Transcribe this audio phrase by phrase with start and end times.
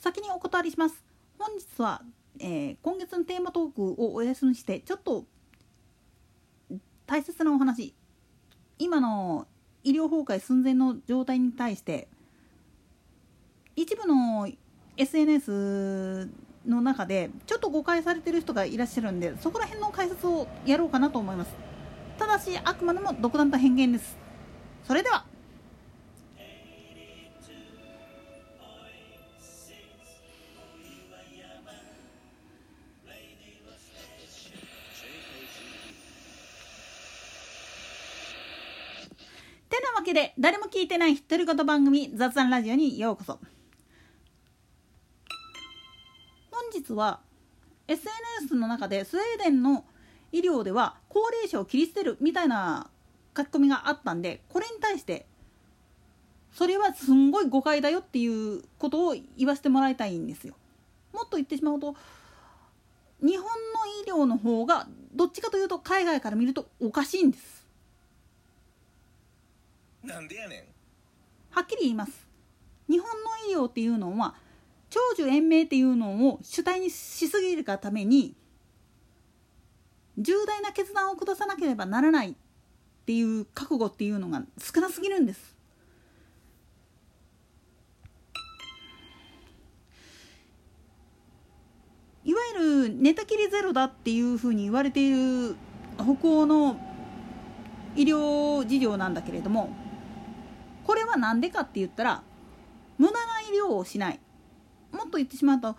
[0.00, 1.04] 先にお断りします。
[1.38, 2.00] 本日は、
[2.38, 5.26] えー、今月のテーマトークをお休みしてちょっと
[7.06, 7.94] 大切なお話
[8.78, 9.46] 今の
[9.84, 12.08] 医療崩壊寸前の状態に対して
[13.76, 14.48] 一部の
[14.96, 16.30] SNS
[16.66, 21.50] の中でちょっと誤解されてる人がいらっしゃるんでそこら辺の解説をやろうかなと思います。
[22.18, 24.16] ただしあくまでも独断と偏見です。
[24.84, 25.26] それでは
[40.00, 43.38] わけで誰も聞いてない独り言番組雑談ラジオにようこそ
[46.50, 47.20] 本日は
[47.86, 49.84] SNS の中でスウェーデンの
[50.32, 52.88] 医療では高齢者を切り捨てるみたいな
[53.36, 55.26] 書き込みがあったんでこれに対して
[56.54, 60.54] それはすんごい誤解だよっていうことを言わせてもらいたいんですよ。
[61.12, 61.94] もっと言ってしまうと
[63.20, 63.50] 日本の
[64.02, 67.59] 医療の方がどっちかというと海外から見るとおかしいんです。
[70.04, 70.64] なんでやねん
[71.50, 72.26] はっきり言います。
[72.88, 74.34] 日本の医療っていうのは
[74.88, 78.34] 長寿延命っていうのを主体にしすぎるがために
[80.18, 82.34] 重大な決断を下さなければならないっ
[83.06, 85.56] ていう覚悟っていうのが少なすぎるんです。
[92.22, 95.56] いわゆる寝たきりゼロだっていうふうに言われている
[95.96, 96.78] 北欧の
[97.96, 99.74] 医療事情なんだけれども
[101.10, 102.22] は何でかって言ったら
[102.98, 104.20] 無駄な医療をしない
[104.92, 105.76] もっと言ってしまうと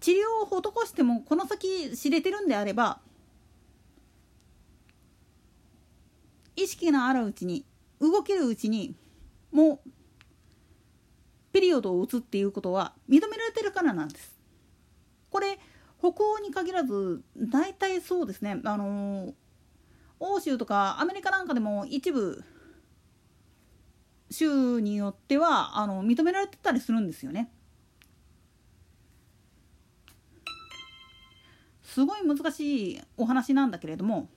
[0.00, 3.00] 治療を施してもこの先知れてるんであれば
[6.56, 7.64] 意識のあるうちに
[8.00, 8.94] 動けるうちに
[9.52, 9.90] もう
[11.52, 14.38] ピリオドを打つっていうことは認められてるからなんです。
[15.30, 15.58] これ
[15.98, 19.34] 北欧に限らず大体そうですねあの
[20.18, 22.42] 欧州とかアメリカなんかでも一部
[24.30, 27.50] 州によってはあの認められてたりするんですよね。
[31.82, 34.28] すごい難しいお話なんだけれども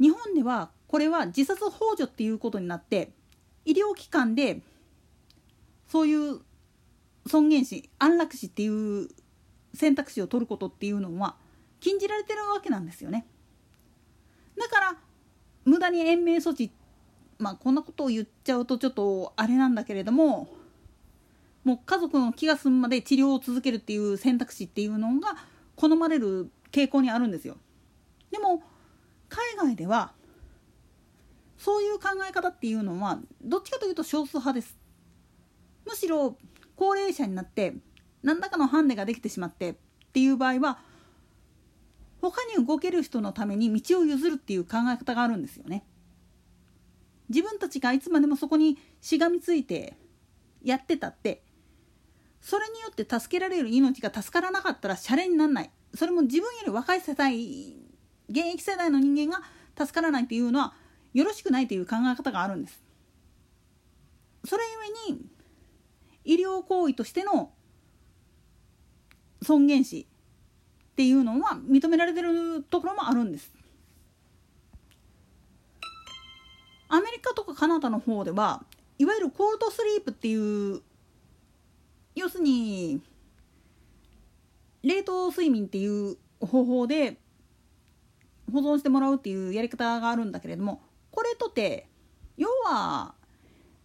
[0.00, 3.10] 日本ではこれは自殺幇助っていうことになって
[3.64, 4.60] 医療機関で
[5.88, 6.40] そういう
[7.26, 9.08] 尊厳死安楽死っていう
[9.74, 11.34] 選択肢を取ることっていうのは
[11.80, 13.26] 禁じられてるわけなんですよね。
[14.56, 14.96] だから
[15.64, 16.70] 無駄に延命措置
[17.38, 20.48] まあこんなことを言っちゃうとちょっとあれなんだけれども
[21.64, 25.36] もう家族の気が済むまで治療を続けるっていう選択肢っていうのが
[25.74, 27.56] 好まれる傾向にあるんですよ。
[28.30, 28.62] でも
[29.28, 30.12] 海外では
[31.58, 34.76] そういう考え方っていうのはどっちかというと少数派です。
[35.86, 36.36] むしろ
[36.76, 37.74] 高齢者になって
[38.22, 39.74] 何らかのハンデができてしまってっ
[40.12, 40.78] ていう場合は
[42.20, 45.84] 他に動ける人のために道を譲るっていう考え方があるんですよね。
[47.28, 49.96] 自分たちがいつまでもそこにしがみついて
[50.62, 51.42] やってたって
[52.40, 57.76] それによって助けられる命が助からなかったらシャレにならないそれも自分より若い世代
[58.28, 59.44] 現役世代の人間が
[59.78, 60.74] 助からないっていうのは
[61.14, 62.82] よろしくないという考え方があるんです。
[64.44, 64.62] それ
[65.08, 65.20] ゆえに
[66.24, 67.52] 医療行為としての
[69.42, 73.52] 尊厳死っていうのは認められてるところもあるんです。
[76.96, 78.64] アメリカとかカナダの方では
[78.98, 80.80] いわゆるコールドスリープっていう
[82.14, 83.02] 要するに
[84.82, 87.18] 冷凍睡眠っていう方法で
[88.50, 90.80] 保存してもらうっていうやり方があるんだけれども
[91.10, 91.86] これとて
[92.38, 93.14] 要は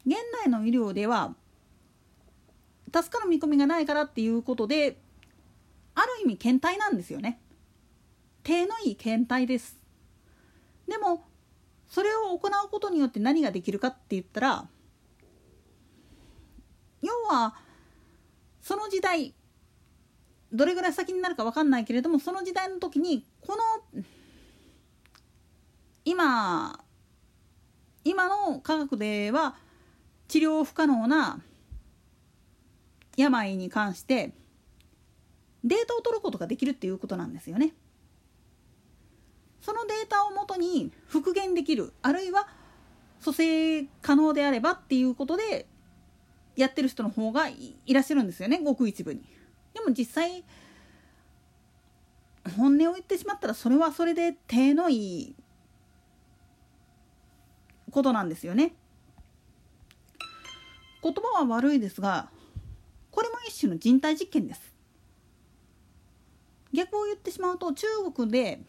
[0.06, 1.36] 現代の医療では
[2.96, 4.98] 助かる見込みがないからっていうことで
[5.96, 7.42] ある意味検体なんですよね。
[8.44, 9.78] 手のいい検体です。
[10.88, 11.26] でも
[11.91, 14.66] それを行うことによって何ができるかって言ったら
[17.01, 17.54] 要は
[18.62, 19.33] その時代
[20.54, 23.57] どれぐらい先になるか分かんないけれどもその時代の時にこ
[23.94, 24.04] の
[26.06, 26.80] 今
[28.06, 29.56] 今の科学では
[30.30, 31.42] 治療不可能な
[33.18, 34.31] 病に関して
[35.66, 37.74] データを取ることができるっていうことなんですよね。
[39.62, 42.48] そのデータをもとに復元できるあるいは
[43.19, 45.68] 蘇生可能であればっていうことで
[46.56, 49.22] やってる人の方がいらっしゃるんですよねごく一部に。
[49.74, 50.44] でも実際
[52.58, 55.36] 本音を言ってしまったらそれはそれで手のいい
[57.92, 58.74] ことなんですよね。
[61.04, 62.30] 言葉は悪いですが
[63.12, 64.74] これも一種の人体実験です
[66.74, 68.62] 逆を言ってしまうと中国で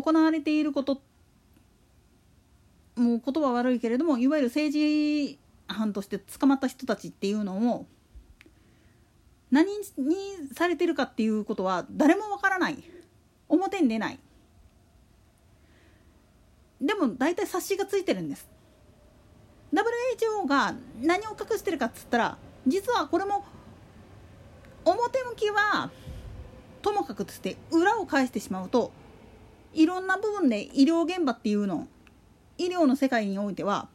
[0.00, 1.00] 行われていること
[2.96, 7.86] もう言葉悪いけれどもいわゆる政治犯として捕まった人たちっていうのを
[9.50, 9.84] 何に
[10.52, 12.82] されてるかっていうことは誰もわからない。
[13.48, 14.18] 表に出ない。
[16.80, 18.46] でも大体察しがついてるんです。
[19.72, 23.44] WHO が何を隠してるかっつったら実はこれも
[24.84, 25.90] 表向きは
[26.80, 28.92] ともかくつって裏を返してしまうと
[29.74, 31.88] いろんな部分で医療現場っていうの
[32.56, 33.88] 医療の世界においては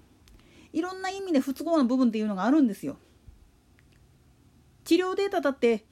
[0.71, 2.97] いろんな意味で不都合な部分っていうのがあるんですよ。
[4.85, 5.85] 治療データだって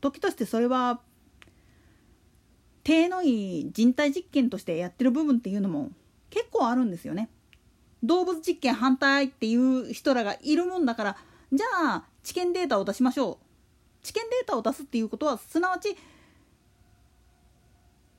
[0.00, 1.00] 時としてそれは
[2.84, 5.90] 手のいい人体実験としてやってる部分っていうのも
[6.30, 7.28] 結構あるんですよね。
[8.02, 11.16] 動物実験反対っていう人らがいるもんだから
[11.52, 11.66] じゃ
[11.96, 15.96] あ治験データを出しましょう治験データを出すっていうことはすなわち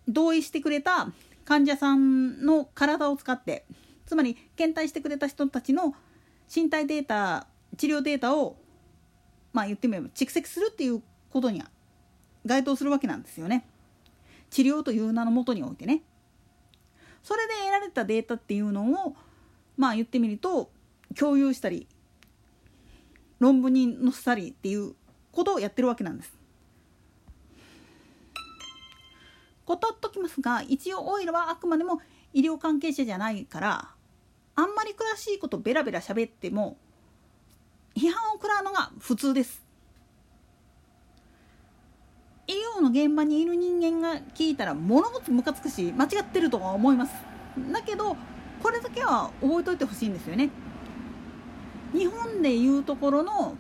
[0.08, 1.12] 同意してくれた
[1.46, 3.66] 患者さんの体を使って
[4.06, 5.96] つまり検体してくれた人たちの
[6.54, 7.48] 身体データ
[7.78, 8.58] 治療データを
[9.54, 11.70] まあ言ってみれば蓄積するっていうことには
[12.46, 13.66] 該当するわけなんですよね。
[14.52, 16.02] 治療という名のもとにおいてね。
[17.24, 19.16] それで得られたデータっていうのを
[19.78, 20.70] まあ言ってみると
[21.18, 21.88] 共有したり
[23.40, 24.94] 論文に載せたりっていう
[25.32, 26.34] ことをやってるわけなんです。
[29.66, 32.02] 断っときますが一応オイルはあくまでも
[32.34, 33.90] 医療関係者じゃないから
[34.56, 36.78] あんまり詳しいことベラベラ喋っても
[37.96, 39.64] 批判を食らうのが普通です。
[42.48, 47.14] 医療の現場にいる人間が聞いたら物事ムカつくし間違ってるとは思います。
[47.72, 48.16] だけど
[48.62, 50.50] これだけは覚えといてほしいんですよね。
[51.94, 53.56] 日本でいうところの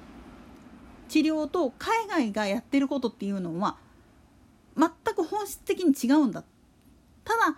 [1.07, 3.77] 治療と海外がやってることっていうのは
[5.15, 6.43] く本質的に違うんだ
[7.23, 7.57] ただ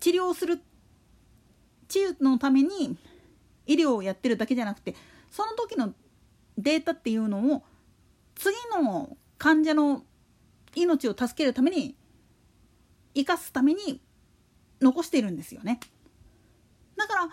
[0.00, 0.60] 治療する
[1.88, 2.96] 治癒のために
[3.66, 4.94] 医療をやってるだけじゃなくて
[5.30, 5.94] その時の
[6.56, 7.62] データっていうのを
[8.34, 10.04] 次の患者の
[10.74, 11.94] 命を助けるために
[13.14, 14.00] 生かすために
[14.80, 15.80] 残しているんですよね。
[16.96, 17.28] だから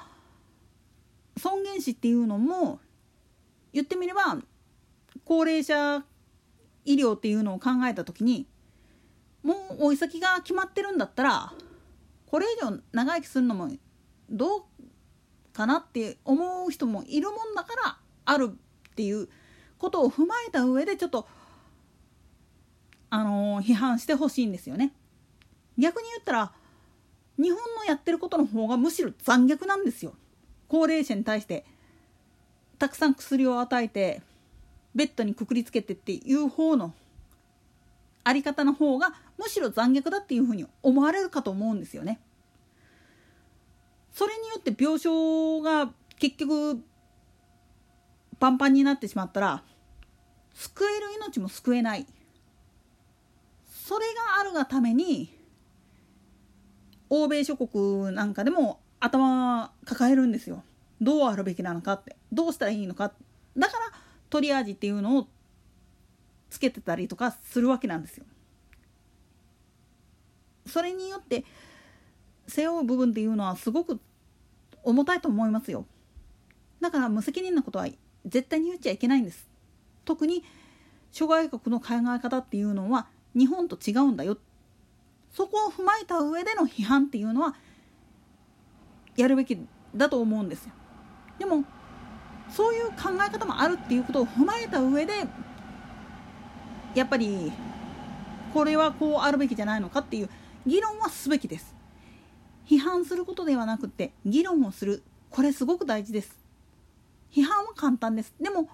[1.37, 2.79] 尊厳死っていうのも
[3.73, 4.37] 言ってみれば
[5.25, 6.03] 高齢者
[6.85, 8.47] 医療っていうのを考えた時に
[9.43, 11.53] もう追い先が決まってるんだったら
[12.27, 13.69] これ以上長生きするのも
[14.29, 14.61] どう
[15.53, 18.51] かなって思う人もいるもんだからある
[18.91, 19.29] っていう
[19.77, 21.27] ことを踏まえた上でちょっと
[23.09, 24.91] あのー、批判してほしいんですよね。
[25.77, 26.51] 逆に言ったら
[27.37, 30.15] 日本のやってることの方がむしろ残虐なんですよ。
[30.67, 31.65] 高齢者に対して
[32.79, 34.21] たくさん薬を与えて
[34.95, 36.93] ベッドにくくりつけてっていう方の
[38.23, 42.19] あり方の方がむしろ残虐だっていうふうに思われるかと思うんですよね。
[44.13, 46.81] それによって病床が結局
[48.39, 49.63] パンパンになってしまったら
[50.53, 52.07] 救える命も救えない。
[53.67, 55.29] それがあるがために
[57.09, 60.63] 欧米諸国なんかでも頭抱えるんですよ。
[61.01, 62.15] どうあるべきなのかって。
[62.31, 63.11] どうしたらいいのか
[63.57, 63.84] だから
[64.35, 65.27] トリアージっていうのを
[66.49, 68.25] つけてたりとかするわけなんですよ。
[70.65, 71.45] それによって
[72.45, 73.97] 背負う部分っていうのはすごく
[74.83, 75.85] 重たいと思いますよ。
[76.81, 77.87] だから無責任なことは
[78.25, 79.47] 絶対に言っちゃいけないんです。
[80.03, 80.43] 特に
[81.11, 84.37] 諸外国の考え方っていうのは日本と違うんだよ。
[85.31, 87.55] そこを踏まえた上での批判っていうのは
[89.15, 89.57] やるべき
[89.95, 90.73] だと思うんですよ。
[91.39, 91.63] でも
[92.49, 95.13] そういう考え方もあるっていうことを踏まえた上で
[96.93, 97.51] やっぱり
[98.53, 100.29] これはこうあるべきじゃないのかっていう
[100.65, 101.75] 議論はすべきです。
[102.65, 105.03] 批判することではなくて議論をする。
[105.29, 106.39] これすごく大事です。
[107.31, 108.33] 批判は簡単です。
[108.39, 108.65] でも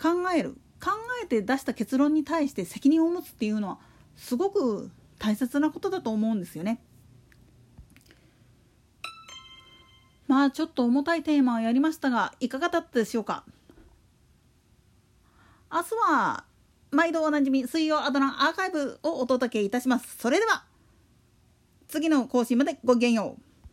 [0.00, 0.56] 考える。
[0.82, 0.90] 考
[1.22, 3.78] えて出した結論に対して責任を持つっていうのは
[4.16, 6.80] すごく大切なことだと思うんですよね。
[10.26, 13.44] まあちょっと重たいテーマをやりましたがいかがだったでしょうか？
[15.72, 16.44] 明日は
[16.90, 20.64] 毎度おなじみ水曜アドランアーカイブをお届けいたしますそれでは
[21.88, 23.53] 次の更新までごきげんよう。